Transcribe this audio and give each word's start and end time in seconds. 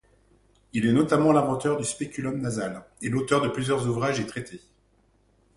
Il 0.73 0.87
est 0.87 0.93
notamment 0.93 1.31
l'inventeur 1.31 1.77
du 1.77 1.83
spéculum 1.83 2.41
nasal 2.41 2.83
et 3.03 3.09
l'auteur 3.09 3.39
de 3.39 3.49
plusieurs 3.49 3.87
ouvrages 3.87 4.19
et 4.19 4.25
traités. 4.25 4.61